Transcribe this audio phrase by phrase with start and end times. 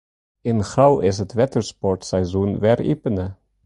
[0.49, 3.27] Yn Grou is it wettersportseizoen wer iepene.